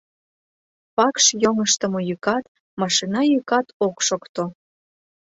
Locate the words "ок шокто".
3.85-4.43